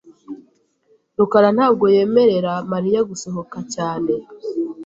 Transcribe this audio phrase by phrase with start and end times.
[1.17, 4.13] rukara ntabwo yemerera Mariya gusohoka cyane..